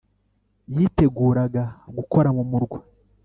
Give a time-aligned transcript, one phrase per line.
[0.75, 1.63] yiteguraga
[1.95, 2.79] gukora mu murwa.